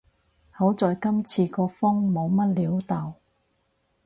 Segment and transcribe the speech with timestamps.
[0.49, 3.13] 好在今次個風冇乜料到